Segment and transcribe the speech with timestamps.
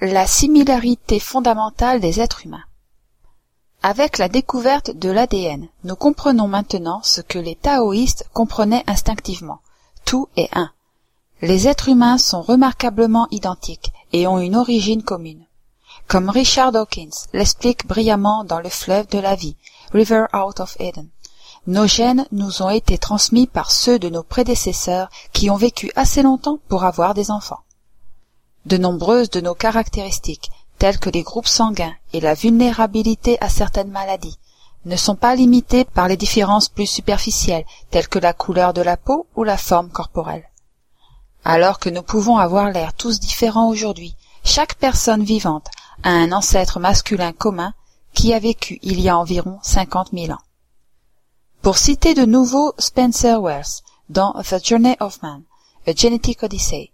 [0.00, 2.62] La similarité fondamentale des êtres humains.
[3.82, 9.58] Avec la découverte de l'ADN, nous comprenons maintenant ce que les taoïstes comprenaient instinctivement.
[10.04, 10.70] Tout est un.
[11.42, 15.44] Les êtres humains sont remarquablement identiques et ont une origine commune.
[16.06, 19.56] Comme Richard Dawkins l'explique brillamment dans Le fleuve de la vie,
[19.92, 21.08] River Out of Eden.
[21.66, 26.22] Nos gènes nous ont été transmis par ceux de nos prédécesseurs qui ont vécu assez
[26.22, 27.64] longtemps pour avoir des enfants.
[28.68, 33.90] De nombreuses de nos caractéristiques, telles que les groupes sanguins et la vulnérabilité à certaines
[33.90, 34.38] maladies,
[34.84, 38.98] ne sont pas limitées par les différences plus superficielles, telles que la couleur de la
[38.98, 40.44] peau ou la forme corporelle.
[41.46, 45.68] Alors que nous pouvons avoir l'air tous différents aujourd'hui, chaque personne vivante
[46.02, 47.72] a un ancêtre masculin commun
[48.12, 50.44] qui a vécu il y a environ cinquante mille ans.
[51.62, 55.44] Pour citer de nouveau Spencer Wells dans The Journey of Man,
[55.86, 56.92] A Genetic Odyssey,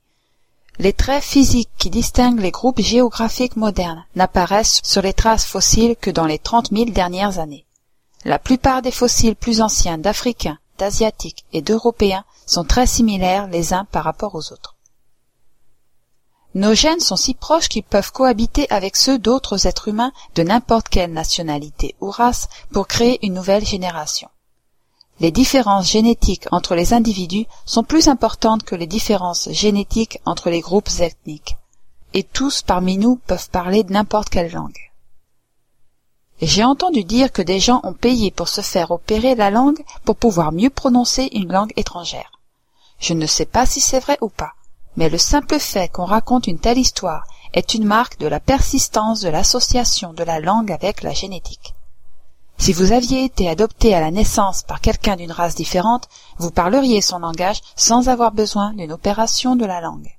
[0.79, 6.11] les traits physiques qui distinguent les groupes géographiques modernes n'apparaissent sur les traces fossiles que
[6.11, 7.65] dans les trente mille dernières années.
[8.25, 13.85] La plupart des fossiles plus anciens d'Africains, d'Asiatiques et d'Européens sont très similaires les uns
[13.85, 14.75] par rapport aux autres.
[16.55, 20.89] Nos gènes sont si proches qu'ils peuvent cohabiter avec ceux d'autres êtres humains de n'importe
[20.89, 24.29] quelle nationalité ou race pour créer une nouvelle génération.
[25.21, 30.61] Les différences génétiques entre les individus sont plus importantes que les différences génétiques entre les
[30.61, 31.57] groupes ethniques,
[32.15, 34.91] et tous parmi nous peuvent parler n'importe quelle langue.
[36.43, 40.17] J'ai entendu dire que des gens ont payé pour se faire opérer la langue pour
[40.17, 42.33] pouvoir mieux prononcer une langue étrangère.
[42.99, 44.55] Je ne sais pas si c'est vrai ou pas,
[44.97, 49.21] mais le simple fait qu'on raconte une telle histoire est une marque de la persistance
[49.21, 51.75] de l'association de la langue avec la génétique.
[52.59, 57.03] Si vous aviez été adopté à la naissance par quelqu'un d'une race différente, vous parleriez
[57.03, 60.11] son langage sans avoir besoin d'une opération de la langue.